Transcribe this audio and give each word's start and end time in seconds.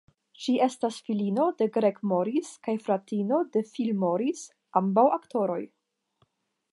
Ŝi 0.43 0.53
estas 0.65 0.95
filino 1.09 1.43
de 1.59 1.67
Greg 1.75 1.99
Morris 2.13 2.49
kaj 2.67 2.75
fratino 2.87 3.41
de 3.57 3.63
Phil 3.73 3.91
Morris, 4.05 4.43
ambaŭ 4.81 5.05
aktoroj. 5.19 5.63